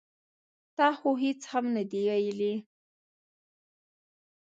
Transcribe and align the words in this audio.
ـ 0.39 0.75
تا 0.77 0.87
خو 0.99 1.09
هېڅ 1.23 1.41
هم 1.51 1.65
نه 1.75 1.83
دي 1.91 2.01
ویلي. 2.09 2.53